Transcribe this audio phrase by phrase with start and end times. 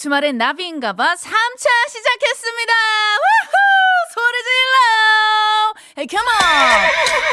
[0.00, 2.72] 주말엔 나비인가봐 3차 시작했습니다.
[3.20, 3.52] 우후!
[4.14, 5.74] 소리 질러!
[5.98, 6.30] Hey come on!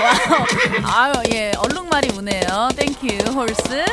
[0.04, 1.14] 와우.
[1.14, 2.68] 아유, 예, 얼룩말이 우네요.
[2.76, 3.86] Thank you, horse.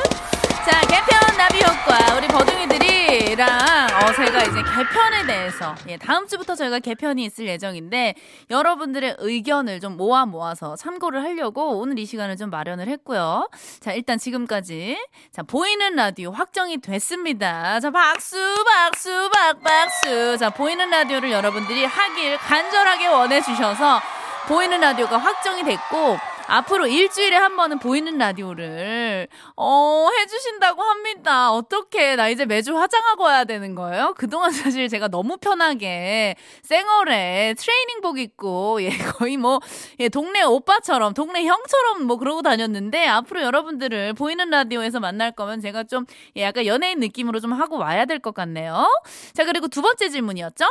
[4.44, 8.14] 이제 개편에 대해서, 예, 다음 주부터 저희가 개편이 있을 예정인데,
[8.50, 13.48] 여러분들의 의견을 좀 모아 모아서 참고를 하려고 오늘 이 시간을 좀 마련을 했고요.
[13.80, 14.98] 자, 일단 지금까지,
[15.32, 17.80] 자, 보이는 라디오 확정이 됐습니다.
[17.80, 20.36] 자, 박수, 박수, 박, 박수.
[20.38, 24.00] 자, 보이는 라디오를 여러분들이 하길 간절하게 원해 주셔서,
[24.46, 31.50] 보이는 라디오가 확정이 됐고, 앞으로 일주일에 한 번은 보이는 라디오를 어 해주신다고 합니다.
[31.52, 34.14] 어떻게 나 이제 매주 화장하고 와야 되는 거예요?
[34.18, 39.60] 그동안 사실 제가 너무 편하게 쌩얼에 트레이닝복 입고 예 거의 뭐
[40.00, 45.84] 예, 동네 오빠처럼 동네 형처럼 뭐 그러고 다녔는데 앞으로 여러분들을 보이는 라디오에서 만날 거면 제가
[45.84, 46.04] 좀
[46.36, 48.86] 예, 약간 연예인 느낌으로 좀 하고 와야 될 것 같네요.
[49.34, 50.64] 자 그리고 두 번째 질문이었죠?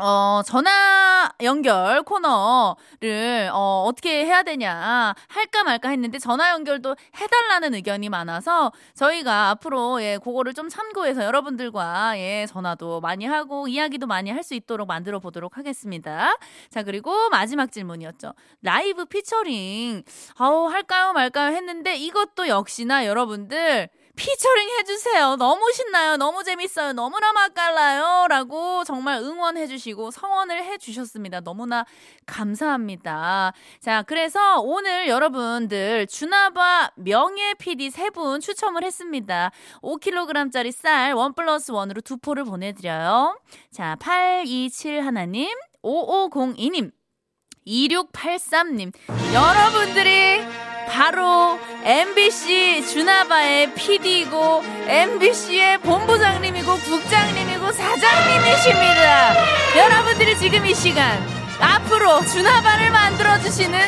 [0.00, 8.08] 어, 전화 연결 코너를, 어, 어떻게 해야 되냐, 할까 말까 했는데 전화 연결도 해달라는 의견이
[8.08, 14.38] 많아서 저희가 앞으로, 예, 그거를 좀 참고해서 여러분들과, 예, 전화도 많이 하고 이야기도 많이 할
[14.44, 16.38] 수 있도록 만들어 보도록 하겠습니다.
[16.70, 18.32] 자, 그리고 마지막 질문이었죠.
[18.62, 20.04] 라이브 피처링,
[20.36, 23.88] 아우, 할까요 말까요 했는데 이것도 역시나 여러분들,
[24.18, 25.36] 피처링 해주세요.
[25.36, 26.16] 너무 신나요.
[26.16, 26.92] 너무 재밌어요.
[26.92, 28.26] 너무나 맛깔나요.
[28.28, 31.40] 라고 정말 응원해주시고 성원을 해주셨습니다.
[31.40, 31.84] 너무나
[32.26, 33.52] 감사합니다.
[33.80, 39.50] 자, 그래서 오늘 여러분들 주나바 명예 PD 세 분 추첨을 했습니다.
[39.82, 43.38] 5kg짜리 쌀 one plus one으로 두 포를 보내드려요.
[43.70, 45.48] 자, 827 하나님,
[45.84, 46.90] 5502님,
[47.66, 48.92] 2683님.
[49.34, 50.40] 여러분들이
[50.88, 59.34] 바로 MBC 주나바의 PD이고 MBC의 본부장님이고 국장님이고 사장님이십니다.
[59.76, 61.18] 여러분들이 지금 이 시간
[61.60, 63.78] 앞으로 주나바를 만들어주시는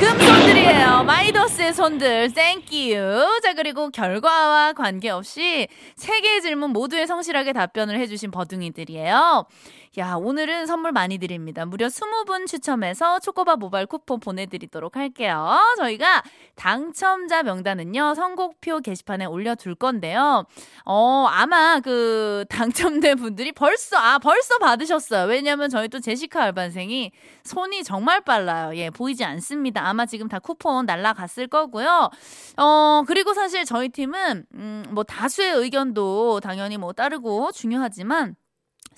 [0.00, 1.04] 금손들이에요.
[1.04, 3.40] 마이더스의 손들, thank you.
[3.42, 9.46] 자, 그리고 결과와 관계없이 세 개의 질문 모두에 성실하게 답변을 해주신 버둥이들이에요.
[9.96, 11.64] 야, 오늘은 선물 많이 드립니다.
[11.64, 15.58] 무려 20분 추첨해서 초코바 모바일 쿠폰 보내드리도록 할게요.
[15.78, 16.22] 저희가
[16.56, 20.44] 당첨자 명단은요, 선곡표 게시판에 올려둘 건데요.
[20.84, 25.26] 어, 아마 그 당첨된 분들이 벌써, 아, 벌써 받으셨어요.
[25.26, 27.10] 왜냐면 저희 또 제시카 알바생이
[27.44, 28.76] 손이 정말 빨라요.
[28.76, 29.86] 예, 보이지 않습니다.
[29.88, 32.10] 아마 지금 다 쿠폰 날라갔을 거고요.
[32.58, 38.36] 어, 그리고 사실 저희 팀은, 음, 뭐 다수의 의견도 당연히 뭐 따르고 중요하지만,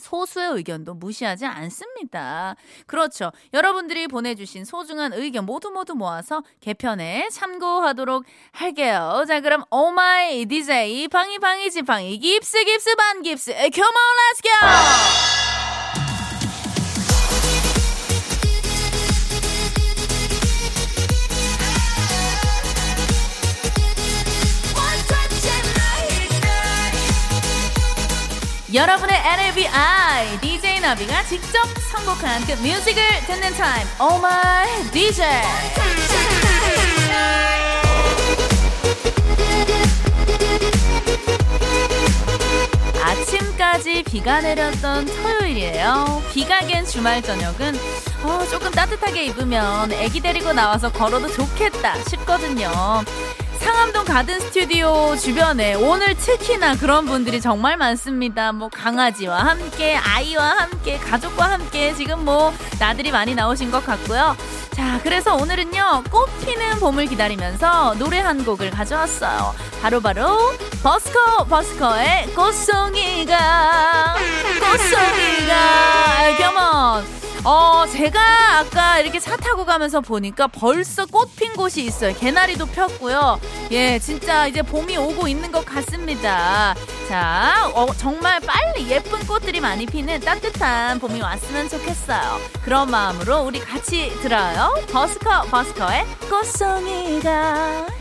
[0.00, 2.56] 소수의 의견도 무시하지 않습니다.
[2.87, 3.31] 그렇죠.
[3.55, 9.25] 여러분들이 보내주신 소중한 의견 모두 모두 모아서 개편에 참고하도록 할게요.
[9.28, 14.43] 자, 그럼 Oh my DJ 팡이 팡이 지팡이 깁스 깁스 반 깁스 Come on, let's
[14.43, 15.50] go!
[28.72, 31.58] 여러분의 NABI DJ 나비가 직접
[31.91, 33.86] 선곡한 그 뮤직을 듣는 타임.
[34.00, 35.26] Oh my DJ
[43.03, 46.22] 아침까지 비가 내렸던 토요일이에요.
[46.32, 47.75] 비가 갠 주말 저녁은
[48.22, 52.70] 어, 조금 따뜻하게 입으면 애기 데리고 나와서 걸어도 좋겠다 싶거든요
[53.70, 58.50] 상암동 가든 스튜디오 주변에 오늘 특히나 그런 분들이 정말 많습니다.
[58.50, 64.37] 뭐 강아지와 함께 아이와 함께 가족과 함께 지금 뭐 나들이 많이 나오신 것 같고요.
[64.72, 66.02] 자, 그래서 오늘은요.
[66.11, 69.55] 꽃 피는 봄을 기다리면서 노래 한 곡을 가져왔어요.
[69.81, 74.17] 바로바로 바로 버스커 버스커의 꽃송이가
[74.61, 77.05] 꽃송이가 겸원
[77.44, 78.20] 어, 제가
[78.58, 82.14] 아까 이렇게 차 타고 가면서 보니까 벌써 꽃 핀 곳이 있어요.
[82.14, 83.40] 개나리도 폈고요.
[83.70, 86.75] 예, 진짜 이제 봄이 오고 있는 것 같습니다.
[87.08, 92.38] 자, 어, 정말 빨리 예쁜 꽃들이 많이 피는 따뜻한 봄이 왔으면 좋겠어요.
[92.62, 94.75] 그런 마음으로 우리 같이 들어요.
[94.93, 98.00] 버스커, 버스커의 꽃송이가.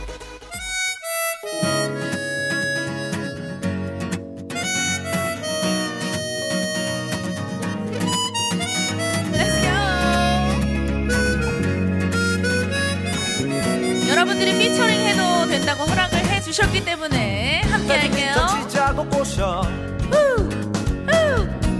[16.59, 18.33] 해주셨기 때문에 함께 할게요.
[18.67, 19.61] 자고 꼬셔.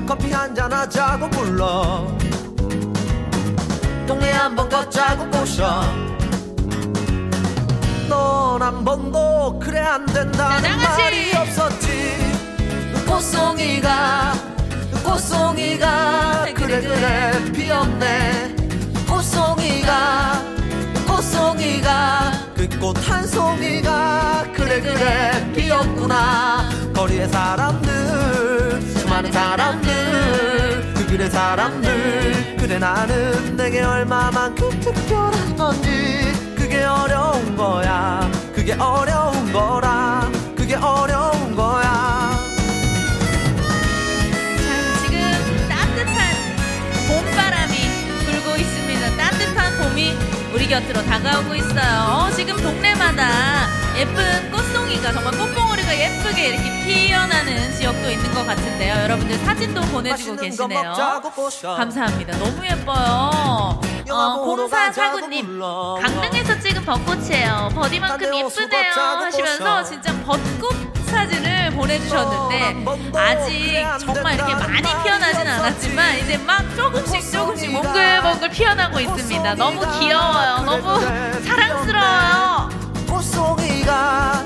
[0.07, 2.07] 커피 한잔 하자고 불러.
[4.07, 5.83] 동네 한번 걷자고 꼬셔.
[8.09, 11.01] 단한 번도 그래 안 된다는 같이.
[11.01, 12.17] 말이 없었지.
[13.05, 14.33] 꽃송이가
[15.03, 16.81] 꽃송이가 그래.
[16.81, 17.51] 그래.
[17.51, 18.55] 피었네.
[19.07, 20.43] 꽃송이가
[21.05, 22.31] 꽃송이가.
[22.55, 26.69] 그 꽃 한 송이가 그래 그래 피었구나.
[26.93, 32.57] 거리의 사람들 수많은 사람들 그 길의 사람들.
[32.59, 35.89] 그래 나는 내게 얼마만큼 특별한 건지.
[36.55, 38.29] 그게 어려운 거야.
[38.53, 40.29] 그게 어려운 거라.
[40.55, 42.29] 그게 어려운 거야.
[44.57, 45.19] 자, 지금
[45.67, 46.15] 따뜻한
[47.07, 47.75] 봄바람이
[48.25, 49.17] 불고 있습니다.
[49.17, 50.17] 따뜻한 봄이
[50.53, 52.27] 우리 곁으로 다가오고 있어요.
[52.27, 58.95] 어, 지금 동네마다 예쁜 꽃송이가 정말 꽃봉오리가 예쁘게 이렇게 피어나는 지역도 있는 것 같은데요.
[59.03, 60.93] 여러분들 사진도 보내주고 계시네요.
[61.75, 62.37] 감사합니다.
[62.37, 63.81] 너무 예뻐요.
[64.11, 65.99] 어, 보러 가자고 0449님, 불러.
[66.01, 67.69] 강릉에서 찍은 벚꽃이에요.
[67.75, 68.91] 버디만큼 예쁘네요.
[68.93, 69.83] 하시면서.
[69.83, 70.75] 진짜 벚꽃
[71.07, 72.85] 사진을 보내주셨는데,
[73.15, 79.55] 아직 정말 이렇게 많이 피어나진 않았지만, 이제 막 조금씩 조금씩 몽글몽글 피어나고 있습니다.
[79.55, 80.63] 너무 귀여워요.
[80.65, 80.99] 너무
[81.45, 82.68] 사랑스러워요.
[83.39, 84.43] 꽃송이가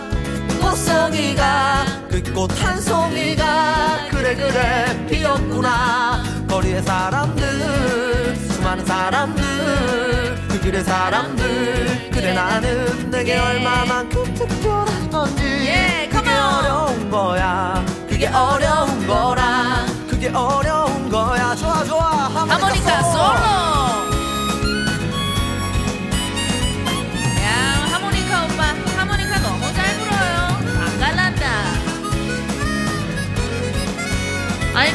[0.61, 6.23] 꽃송이가 그꽃 한 송이가 그래 그래 피었구나.
[6.47, 15.43] 거리의 사람들 수많은 사람들 그 길의 사람들 그래 나는 내게 얼마만큼 특별한 건지.
[15.43, 16.29] 예, 그게.
[16.29, 17.83] 어려운 거야.
[18.07, 19.85] 그게 어려운 거라.
[20.07, 21.55] 그게 어려운 거야.
[21.55, 22.03] 좋아 좋아.
[22.27, 23.62] 하모니카 솔로!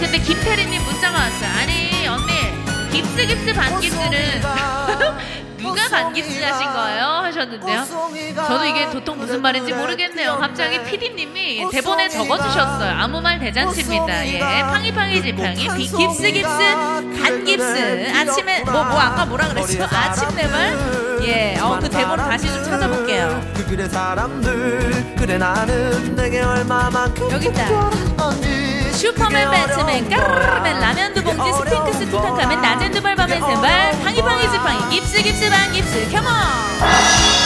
[0.00, 1.50] 근데 김태리님 문자가 왔어요.
[1.60, 4.42] 아니, 언니, 깁스 깁스 반깁스는
[5.58, 7.04] 누가 반깁스 하신 거예요?
[7.04, 7.84] 하셨는데요.
[8.46, 10.38] 저도 이게 도통 무슨 말인지 모르겠네요.
[10.38, 12.94] 갑자기 PD님이 대본에 적어주셨어요.
[12.96, 14.26] 아무 말 대잔치입니다.
[14.28, 15.96] 예, 팡이팡이 지팡이, 비- 깁스
[16.32, 16.58] 깁스,
[17.20, 18.12] 반깁스.
[18.16, 19.84] 아침에 뭐뭐 아까 뭐라 그랬죠?
[19.90, 20.78] 아침 내 말?
[21.22, 23.42] 예, 어, 그 대본 다시 좀 찾아볼게요.
[27.14, 27.66] 그 여기 있다.
[28.98, 30.80] 슈퍼맨 배트맨 거야.
[30.80, 32.60] 라면 두 봉지 스핑크스 투탕카멘.
[32.60, 34.50] 낮엔 두발 밤엔 세발 팡이팡이 거야.
[34.50, 37.37] 지팡이 깁스 깁스 반깁스 come on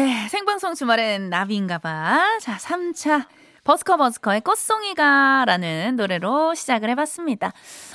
[0.00, 2.38] 네, 생방송 주말엔 나비인가봐.
[2.40, 3.26] 자, 3차
[3.64, 7.52] 버스커 버스커의 꽃송이가 라는 노래로 시작을 해봤습니다.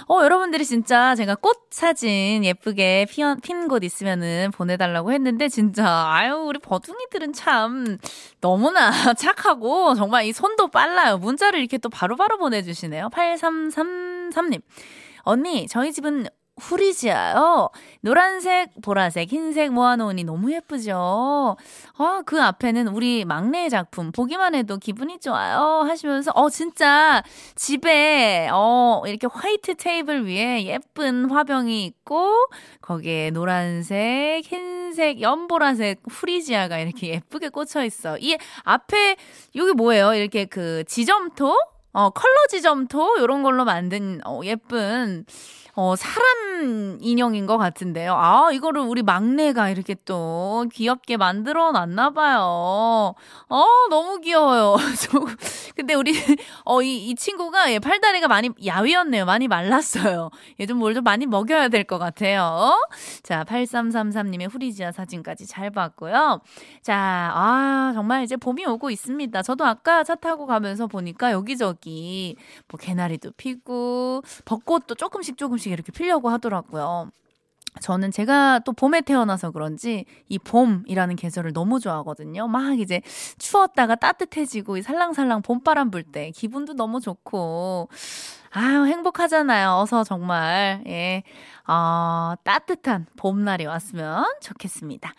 [0.08, 3.08] 어, 여러분들이 진짜 제가 꽃 사진 예쁘게
[3.42, 7.98] 핀 곳 있으면은 보내달라고 했는데 진짜 아유 우리 버둥이들은 참
[8.40, 11.18] 너무나 착하고 정말 이 손도 빨라요.
[11.18, 13.10] 문자를 이렇게 또 바로바로 보내주시네요.
[13.10, 14.62] 8333님.
[15.24, 17.70] 언니, 저희 집은 후리지아요.
[18.02, 21.58] 노란색, 보라색, 흰색 모아놓으니 너무 예쁘죠?
[21.98, 25.84] 아, 그 앞에는 우리 막내의 작품, 보기만 해도 기분이 좋아요.
[25.86, 27.24] 하시면서, 어, 진짜
[27.56, 32.32] 집에, 어, 이렇게 화이트 테이블 위에 예쁜 화병이 있고,
[32.82, 38.18] 거기에 노란색, 흰색, 연보라색 후리지아가 이렇게 예쁘게 꽂혀 있어.
[38.20, 39.18] 이 앞에,
[39.56, 40.14] 여기 뭐예요?
[40.14, 41.54] 이렇게 그 지점토?
[41.92, 43.18] 어, 컬러 지점토?
[43.20, 45.26] 요런 걸로 만든, 어, 예쁜,
[45.78, 48.14] 어, 사람 인형인 것 같은데요.
[48.16, 53.14] 아, 이거를 우리 막내가 이렇게 또 귀엽게 만들어 놨나 봐요.
[53.50, 54.78] 어, 너무 귀여워요.
[54.98, 55.20] 저,
[55.76, 56.14] 근데 우리,
[56.64, 59.26] 어, 이, 이 친구가, 예, 팔다리가 많이 야위었네요.
[59.26, 60.30] 많이 말랐어요.
[60.60, 62.74] 얘 좀뭘좀 많이 먹여야 될 것 같아요.
[63.22, 66.40] 자, 8333님의 후리지아 사진까지 잘 봤고요.
[66.82, 66.96] 자,
[67.36, 69.42] 아, 정말 이제 봄이 오고 있습니다.
[69.44, 72.38] 저도 아까 차 타고 가면서 보니까 여기저기
[72.70, 77.12] 뭐 개나리도 피고 벚꽃도 조금씩 조금씩 이렇게 피려고 하더라고요.
[77.82, 82.48] 저는 제가 또 봄에 태어나서 그런지 이 봄이라는 계절을 너무 좋아하거든요.
[82.48, 83.02] 막 이제
[83.38, 87.90] 추웠다가 따뜻해지고 이 살랑살랑 봄바람 불 때 기분도 너무 좋고
[88.52, 89.72] 아유 행복하잖아요.
[89.72, 91.24] 어서 정말 예.
[91.68, 95.12] 어, 따뜻한 봄날이 왔으면 좋겠습니다.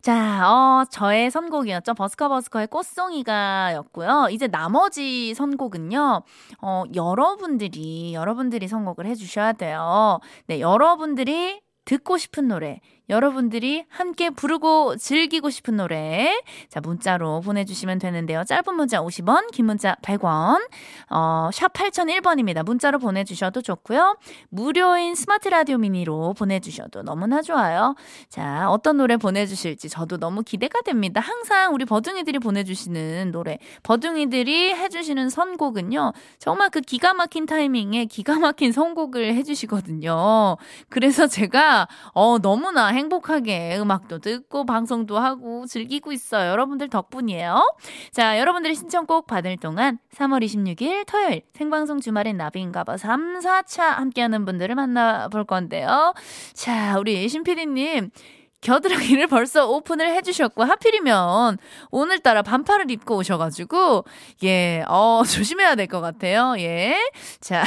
[0.00, 1.94] 자, 어, 저의 선곡이었죠.
[1.94, 4.28] 버스커 버스커의 꽃송이가 였고요.
[4.32, 6.22] 이제 나머지 선곡은요,
[6.60, 10.18] 어, 여러분들이, 여러분들이 선곡을 해주셔야 돼요.
[10.48, 16.40] 네, 여러분들이 듣고 싶은 노래, 여러분들이 함께 부르고 즐기고 싶은 노래.
[16.68, 18.44] 자, 문자로 보내주시면 되는데요.
[18.44, 20.68] 짧은 문자 50원, 긴 문자 100원.
[21.10, 22.64] 어, 샵 8001번입니다.
[22.64, 24.16] 문자로 보내주셔도 좋고요.
[24.48, 27.94] 무료인 스마트 라디오 미니로 보내주셔도 너무나 좋아요.
[28.28, 31.20] 자, 어떤 노래 보내주실지 저도 너무 기대가 됩니다.
[31.20, 36.12] 항상 우리 버둥이들이 보내주시는 노래, 버둥이들이 해주시는 선곡은요.
[36.38, 40.56] 정말 그 기가 막힌 타이밍에 기가 막힌 선곡을 해주시거든요.
[40.88, 46.50] 그래서 제가, 어, 너무나 행복하게 음악도 듣고 방송도 하고 즐기고 있어요.
[46.50, 47.64] 여러분들 덕분이에요.
[48.12, 54.74] 자, 여러분들의 신청곡 받을 동안 3월 26일 토요일 생방송 주말엔 나비인가봐 3, 4차 함께하는 분들을
[54.74, 56.14] 만나볼 건데요.
[56.54, 58.10] 자, 우리 신PD님.
[58.62, 61.58] 겨드랑이를 벌써 오픈을 해주셨고, 하필이면
[61.90, 64.04] 오늘따라 반팔을 입고 오셔가지고,
[64.44, 66.54] 예, 어, 조심해야 될 것 같아요.
[66.58, 66.96] 예.
[67.40, 67.64] 자,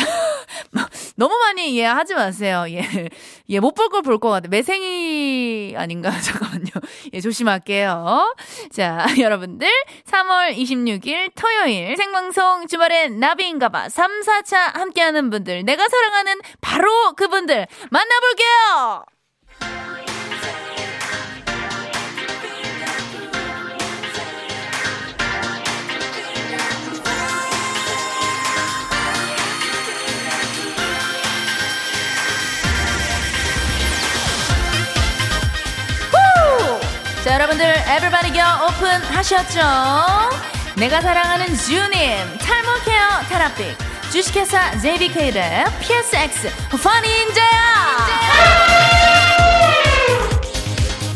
[0.71, 0.83] 뭐,
[1.15, 2.65] 너무 많이 예, 하지 마세요.
[2.69, 3.09] 예.
[3.49, 4.47] 예, 못 볼 걸 볼 것 같아.
[4.49, 6.09] 매생이 아닌가?
[6.21, 6.71] 잠깐만요.
[7.13, 8.35] 예, 조심할게요.
[8.71, 9.67] 자, 여러분들,
[10.05, 19.05] 3월 26일 토요일 생방송 주말엔 나비인가봐 3, 4차 함께하는 분들, 내가 사랑하는 바로 그분들 만나볼게요!
[37.55, 39.59] 여러분들, 에브리바디 겨 오픈 하셨죠?
[40.75, 43.77] 내가 사랑하는 주님, 탈모 케어 테라픽,
[44.11, 46.49] 주식회사 JBK의 PSX,
[46.83, 48.07] 파닌자야!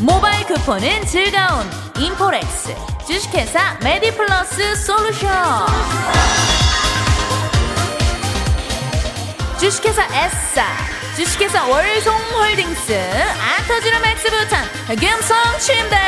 [0.00, 2.74] 모바일 쿠폰은 즐거운 인포렉스,
[3.06, 5.30] 주식회사 메디플러스 솔루션.
[9.58, 10.89] 주식회사 에싸
[11.20, 12.98] 주식회사 월송홀딩스
[13.58, 14.64] 아터지름 맥스부탄
[14.98, 15.98] 금성 침대.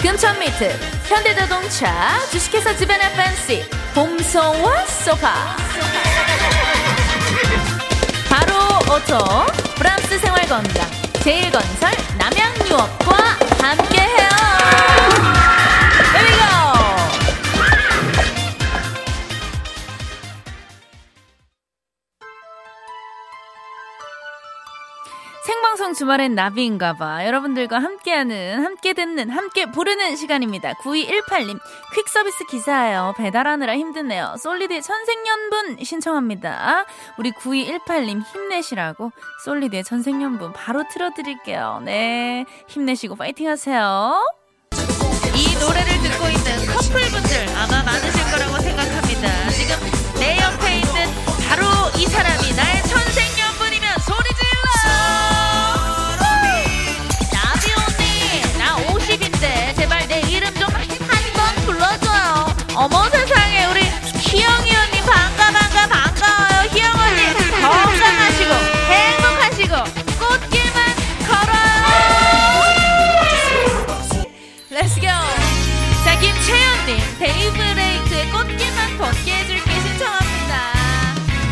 [0.00, 0.74] 금천미트
[1.06, 5.54] 현대자동차 주식회사 지벤의 팬시 봄소와 소파.
[8.30, 9.44] 바로 오토
[9.74, 10.90] 프랑스 생활건강
[11.22, 13.16] 제일건설 남양유업과
[13.60, 14.28] 함께해요.
[16.14, 16.63] Go
[25.84, 27.26] 방송 주말엔 나비인가봐.
[27.26, 30.72] 여러분들과 함께하는, 함께 듣는, 함께 부르는 시간입니다.
[30.82, 31.58] 9218님,
[31.94, 33.12] 퀵 서비스 기사예요.
[33.18, 34.34] 배달하느라 힘드네요.
[34.38, 36.86] 솔리드의 천생연분 신청합니다.
[37.18, 39.12] 우리 9218님 힘내시라고
[39.44, 41.82] 솔리드의 천생연분 바로 틀어드릴게요.
[41.84, 42.46] 네.
[42.66, 44.24] 힘내시고 파이팅 하세요.
[44.72, 49.50] 이 노래를 듣고 있는 커플분들 아마 많으실 거라고 생각합니다.
[49.50, 49.76] 지금
[50.18, 50.94] 내 옆에 있는
[51.46, 51.66] 바로
[51.98, 52.73] 이 사람이 나의
[62.76, 63.80] 어머 세상에 우리
[64.18, 66.68] 희영이 언니 반가 반가 반가워요.
[66.72, 68.54] 희영 언니 건강하시고
[68.90, 69.74] 행복하시고
[70.18, 70.94] 꽃길만
[71.28, 71.84] 걸어요.
[74.72, 75.08] Let's go.
[76.04, 80.72] 자, 김채연님, 데이브레이크의 꽃길만 걷게 해줄게 신청합니다.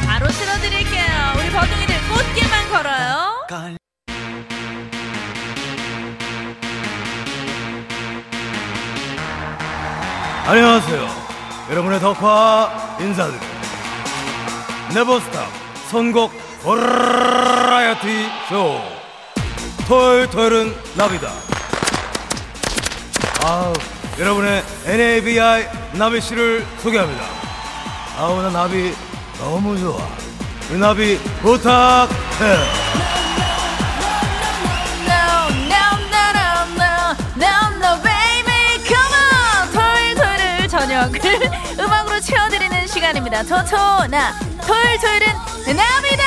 [0.07, 1.35] 바로 틀어드릴게요.
[1.39, 3.47] 우리 버둥이들 꽃길만 걸어요.
[10.45, 11.09] 안녕하세요.
[11.71, 13.47] 여러분의 덕화 인사드립니다.
[14.93, 15.47] 네버스탑
[15.89, 16.33] 선곡
[16.65, 18.81] 버라이어티 쇼.
[19.87, 21.29] 토요일 토요일은 나비다.
[23.45, 23.73] 아우,
[24.19, 27.23] 여러분의 NABI 나비 씨를 소개합니다.
[28.19, 28.93] 아우, 나 나비
[29.39, 29.97] 너무 좋아.
[30.71, 32.13] 우리 나비 부탁해.
[43.03, 43.43] 시간입니다.
[43.43, 44.33] 토토나
[44.65, 45.27] 토요일 토요일은
[45.77, 46.23] 나비다!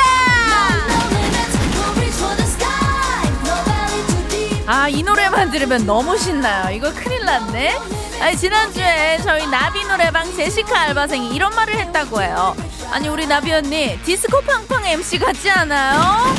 [4.68, 6.76] 아, 이 노래만 들으면 너무 신나요.
[6.76, 7.80] 이거 큰일 났네.
[8.20, 12.56] 아니, 지난주에 저희 나비 노래방 제시카 알바생이 이런 말을 했다고 해요.
[12.92, 16.36] 아니, 우리 나비 언니, 디스코 팡팡 MC 같지 않아요?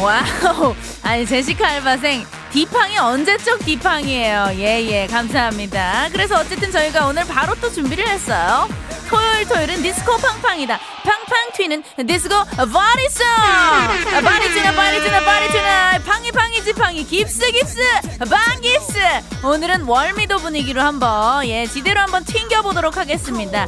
[0.00, 0.74] Wow.
[1.02, 4.48] 아니, 제시카 알바생, 디팡이 언제적 디팡이에요.
[4.54, 6.08] 예, 예, 감사합니다.
[6.10, 8.68] 그래서 어쨌든 저희가 오늘 바로 또 준비를 했어요.
[9.10, 10.78] 토요일, 토요일은 디스코 팡팡이다.
[11.02, 13.26] 팡팡 튀는 디스코 바리송!
[14.22, 15.98] 바리지나, 바리지나, 바리지나.
[16.06, 17.04] 팡이, 팡이, 지팡이.
[17.04, 17.80] 깁스, 깁스.
[18.30, 18.98] 방 깁스.
[19.44, 23.66] 오늘은 월미도 분위기로 한번, 예, 지대로 한번 튕겨보도록 하겠습니다.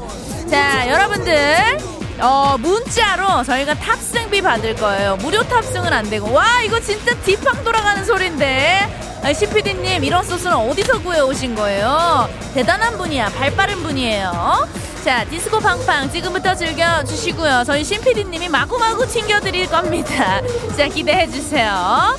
[0.48, 1.78] 자, 여러분들.
[2.20, 5.16] 어, 문자로 저희가 탑승비 받을 거예요.
[5.16, 6.30] 무료 탑승은 안 되고.
[6.32, 9.20] 와, 이거 진짜 뒷방 돌아가는 소리인데.
[9.24, 12.28] 아, 시피디님, 이런 소스는 어디서 구해오신 거예요?
[12.54, 13.30] 대단한 분이야.
[13.30, 14.68] 발 빠른 분이에요.
[15.04, 17.64] 자, 디스코 팡팡 지금부터 즐겨주시고요.
[17.66, 20.40] 저희 신피디님이 마구마구 튕겨드릴 겁니다.
[20.76, 22.16] 자, 기대해주세요.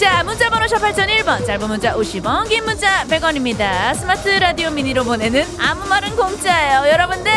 [0.00, 3.94] 자, 문자번호 샵 8001번, 짧은 문자 50원, 긴 문자 100원입니다.
[3.96, 6.90] 스마트 라디오 미니로 보내는 아무 말은 공짜예요.
[6.90, 7.30] 여러분들,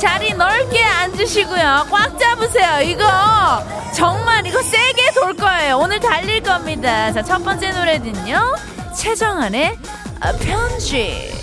[0.00, 1.86] 자리 넓게 앉으시고요.
[1.88, 2.80] 꽉 잡으세요.
[2.82, 3.06] 이거,
[3.94, 5.78] 정말 이거 세게 돌 거예요.
[5.78, 7.12] 오늘 달릴 겁니다.
[7.12, 8.56] 자, 첫 번째 노래는요.
[8.96, 9.78] 최정한의
[10.18, 11.41] 아, 편지.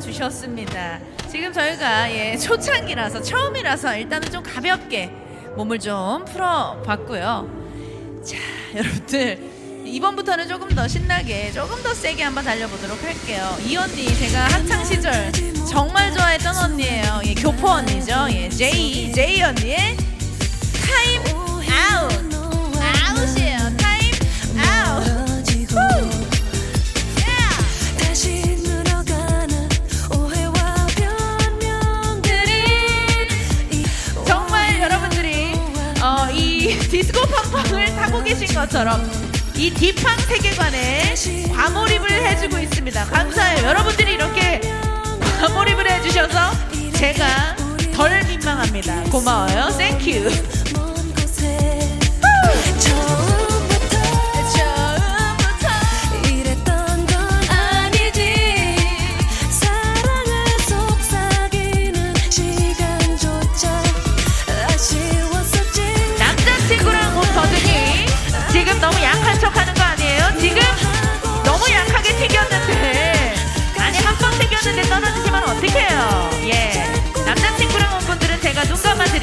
[0.00, 1.00] 주셨습니다.
[1.30, 5.10] 지금 저희가 예 초창기라서 처음이라서 일단은 좀 가볍게
[5.56, 8.22] 몸을 좀 풀어봤고요.
[8.24, 8.36] 자
[8.76, 9.38] 여러분들
[9.84, 13.56] 이번부터는 조금 더 신나게 조금 더 세게 한번 달려보도록 할게요.
[13.64, 15.32] 이 언니 제가 학창 시절
[15.68, 17.20] 정말 좋아했던 언니예요.
[17.24, 18.26] 예, 교포 언니죠.
[18.30, 19.96] 예, 제이 언니의
[20.86, 21.22] Time
[21.70, 22.12] Out
[22.82, 23.55] Out이에요
[36.66, 39.08] 이 디스코 팡팡을 타고 계신 것처럼
[39.54, 41.14] 이 딥팡 세계관에
[41.54, 43.04] 과몰입을 해주고 있습니다.
[43.04, 43.68] 감사해요.
[43.68, 44.60] 여러분들이 이렇게
[45.38, 46.38] 과몰입을 해주셔서
[46.96, 47.54] 제가
[47.94, 49.04] 덜 민망합니다.
[49.04, 49.68] 고마워요.
[49.78, 50.75] Thank you.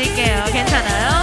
[0.04, 1.23] 드릴게요 괜찮아요?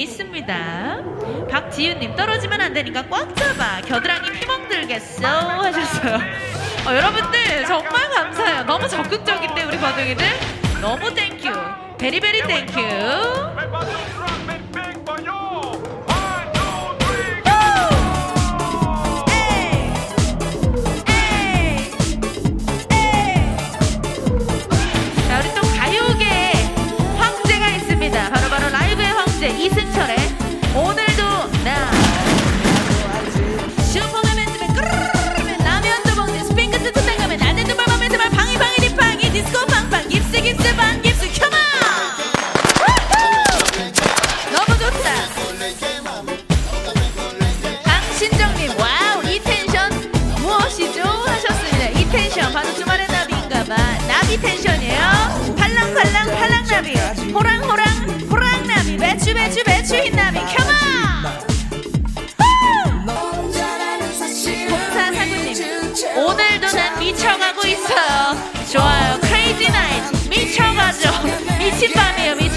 [0.00, 0.98] 재밌습니다.
[1.50, 3.80] 박지윤님 떨어지면 안 되니까 꽉 잡아.
[3.82, 5.26] 겨드랑이 피멍 들겠어.
[5.26, 6.16] 하셨어요.
[6.86, 8.64] 어, 여러분들 정말 감사해요.
[8.64, 10.26] 너무 적극적인데 우리 바둥이들?
[10.80, 11.50] 너무 thank
[11.98, 12.80] you very very thank you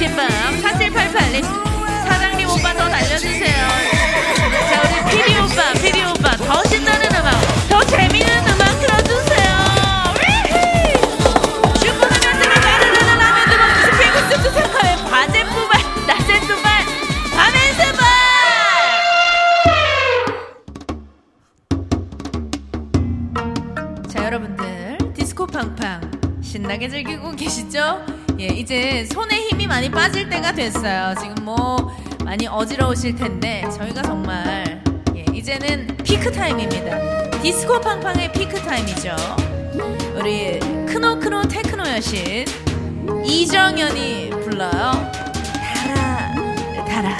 [0.04, 1.62] 미친 밤 4788님 사장님
[30.56, 31.13] 됐어요.
[31.20, 31.78] 지금 뭐
[32.24, 34.82] 많이 어지러우실 텐데 저희가 정말
[35.16, 37.39] 예 이제는 피크 타임입니다.
[37.42, 39.16] 디스코 팡팡의 피크 타임이죠.
[40.16, 42.46] 우리 크노크노 테크노 여신
[43.26, 45.12] 이정현이 불러요.
[45.74, 46.36] 달아
[46.86, 47.18] 달아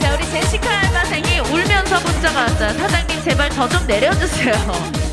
[0.00, 2.72] 자 우리 제시카 알바생이 울면서 문자가 왔어요.
[2.78, 4.54] 사장님 제발 저 좀 내려주세요.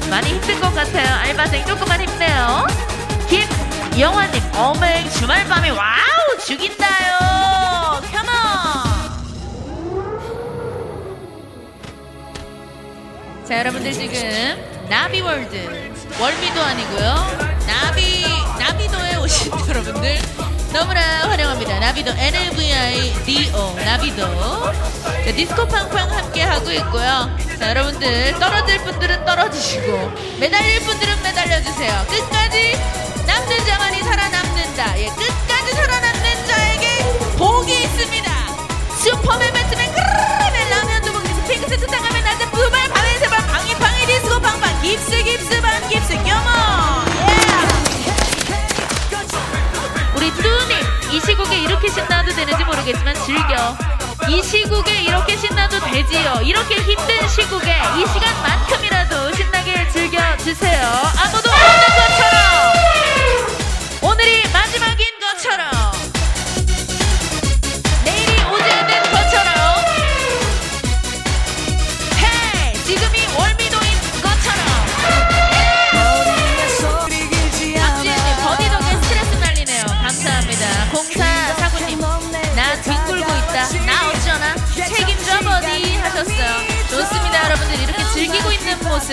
[0.10, 1.14] 많이 힘든 것 같아요.
[1.24, 2.66] 알바생 조금만 힘내요.
[3.28, 3.42] 김
[4.00, 8.00] 영화님 어메 주말 밤에 wow 죽인다요.
[8.12, 8.28] Come on
[13.48, 17.48] 자 여러분들 지금 나비월드 월미도 아니고요.
[17.66, 18.24] 나비
[18.60, 20.20] 나비도에 오신 여러분들
[20.74, 21.80] 너무나 환영합니다.
[21.80, 24.74] 나비도 NAVIDO 나비도.
[25.26, 27.36] 자, 디스코 팡팡 함께 하고 있고요.
[27.58, 32.06] 자 여러분들 떨어질 분들은 떨어지시고 매달릴 분들은 매달려 주세요.
[32.08, 32.78] 끝까지
[33.28, 35.00] 남는 자만이 살아남는다.
[35.00, 38.32] 예 끝까지 살아남는 자에게 복이 있습니다.
[39.04, 44.06] 슈퍼맨 배트맨 크르르맨 라면 두 봉지 핑크 세트 당하면 낮에 부발 밤에 세발 방이 방이
[44.08, 47.06] 디스코 팡팡 깁스 깁스 반 깁스 겸어
[50.16, 50.78] 우리 뚜님
[51.12, 53.78] 이 시국에 이렇게 신나도 되는지 모르겠지만 즐겨.
[54.28, 56.42] 이 시국에 이렇게 신나도 되지요.
[56.44, 58.57] 이렇게 힘든 시국에 이 시간 만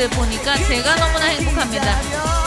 [0.04, 1.98] 모습 보니까 제가 너무나 행복합니다.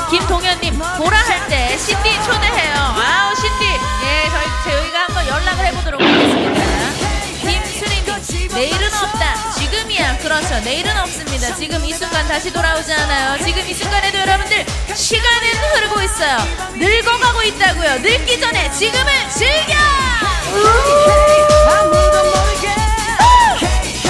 [0.10, 2.74] 김동현님 보라 할 때 신디 초대해요.
[2.76, 3.66] Wow 신디.
[3.66, 6.62] 예 저희 저희가 한번 연락을 해보도록 하겠습니다.
[7.42, 9.52] 김순희님 내일은 없다.
[9.54, 10.18] 지금이야.
[10.18, 10.60] 그렇죠.
[10.60, 11.56] 내일은 없습니다.
[11.56, 13.44] 지금 이 순간 다시 돌아오지 않아요.
[13.44, 16.38] 지금 이 순간에도 여러분들 시간은 흐르고 있어요.
[16.76, 18.00] 늙어가고 있다고요.
[18.02, 19.74] 늙기 전에 지금을 즐겨!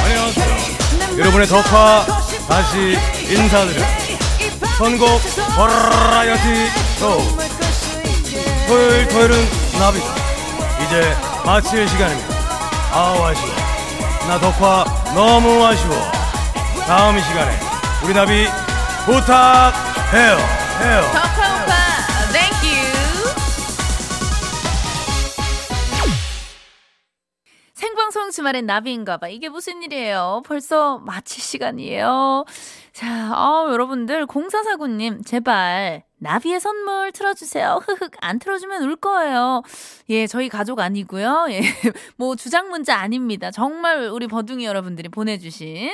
[0.03, 1.17] 안녕하세요.
[1.17, 2.05] 여러분의 덕화
[2.47, 2.97] 다시
[3.29, 3.85] 인사드려.
[4.77, 5.21] 선곡
[5.55, 7.17] 버라이어티 쇼.
[8.67, 10.05] 토요일 토요일은 나비다.
[10.85, 12.35] 이제 마칠 시간입니다.
[12.93, 13.49] 아우 아쉬워.
[14.27, 16.11] 나 덕화 너무 아쉬워.
[16.85, 17.59] 다음 이 시간에
[18.03, 18.47] 우리 나비
[19.05, 20.37] 부탁해요.
[20.81, 21.36] 해요.
[28.17, 29.27] 방송 주말엔 나비인가봐.
[29.27, 30.41] 이게 무슨 일이에요?
[30.43, 32.45] 벌써 마칠 시간이에요.
[32.91, 37.81] 자 어, 여러분들 0449님 제발 나비의 선물 틀어주세요.
[37.85, 39.61] 흐흑 안 틀어주면 울 거예요.
[40.09, 41.47] 예, 저희 가족 아니고요.
[41.49, 41.61] 예,
[42.17, 43.51] 뭐 주장 문자 아닙니다.
[43.51, 45.91] 정말 우리 버둥이 여러분들이 보내주신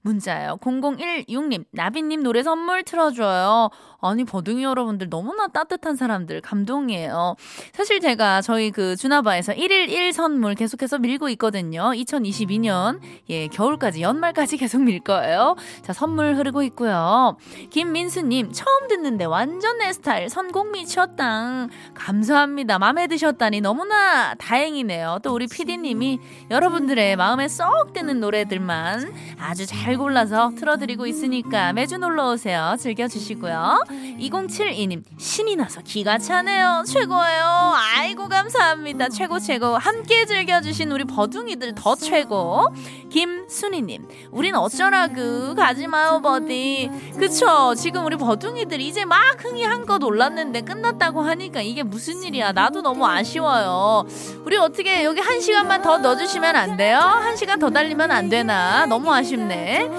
[0.00, 0.58] 문자예요.
[0.62, 3.70] 0016님 나비님 노래 선물 틀어줘요.
[4.00, 7.36] 아니 버둥이 여러분들 너무나 따뜻한 사람들 감동이에요.
[7.72, 11.90] 사실 제가 저희 그 주나바에서 1일 1 선물 계속해서 밀고 있거든요.
[11.92, 15.56] 2022년 예 겨울까지 연말까지 계속 밀 거예요.
[15.82, 17.36] 자 선물 흐르고 있고요.
[17.70, 21.68] 김민수님 처음 듣는데 완전 내 스타일 선곡 미 쳤당.
[21.94, 22.78] 감사합니다.
[22.78, 25.18] 마음에 드셨다니 너무나 다행이네요.
[25.22, 26.18] 또 우리 PD님이
[26.50, 32.76] 여러분들의 마음에 쏙 드는 노래들만 아주 잘 골라서 틀어드리고 있으니까 매주 놀러 오세요.
[32.78, 33.84] 즐겨주시고요.
[34.20, 36.84] 2072님 신이 나서 기가 차네요.
[36.86, 37.74] 최고예요.
[37.96, 39.08] 아이고 감사합니다.
[39.10, 39.76] 최고 최고.
[39.76, 42.68] 함께 즐겨주신 우리 버둥이들 더 최고.
[43.10, 46.90] 김순희님 우린 어쩌라그 가지마요 버디.
[47.18, 52.52] 그쵸 지금 우리 버둥이들 이제 막 흥이 한껏 올랐는데 끝났다고 하니까 이게 무슨 일이야.
[52.52, 54.04] 나도 너무 아쉬워요.
[54.44, 56.98] 우리 어떻게 여기 한 시간만 더 넣어주시면 안 돼요?
[56.98, 58.86] 한 시간 더 달리면 안 되나?
[58.86, 59.90] 너무 아쉽네.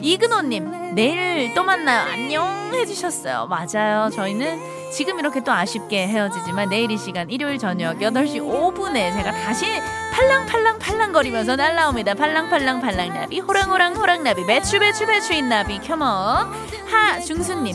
[0.00, 2.00] 이근호님, 내일 또 만나요.
[2.12, 3.46] 안녕 해주셨어요.
[3.48, 4.10] 맞아요.
[4.10, 9.66] 저희는 지금 이렇게 또 아쉽게 헤어지지만 내일 이 시간 일요일 저녁 8시 5분에 제가 다시
[10.12, 12.14] 팔랑팔랑 팔랑거리면서 날라옵니다.
[12.14, 16.52] 팔랑팔랑 팔랑나비 호랑호랑 호랑나비 배추 배추 배추인 나비 켜먹
[16.86, 17.74] 하중수님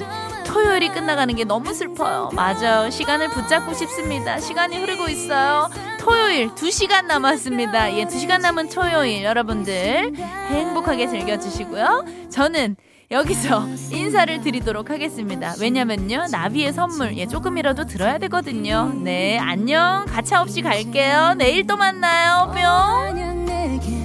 [0.49, 2.31] 토요일이 끝나가는 게 너무 슬퍼요.
[2.33, 2.89] 맞아요.
[2.89, 4.39] 시간을 붙잡고 싶습니다.
[4.39, 5.69] 시간이 흐르고 있어요.
[5.99, 7.93] 토요일 2시간 남았습니다.
[7.95, 10.13] 예, 2시간 남은 토요일 여러분들
[10.49, 12.05] 행복하게 즐겨주시고요.
[12.31, 12.75] 저는
[13.11, 15.53] 여기서 인사를 드리도록 하겠습니다.
[15.59, 16.25] 왜냐면요.
[16.31, 18.91] 나비의 선물 예, 조금이라도 들어야 되거든요.
[19.03, 20.05] 네, 안녕.
[20.07, 21.35] 가차 없이 갈게요.
[21.37, 22.51] 내일 또 만나요.
[22.53, 23.98] 뿅.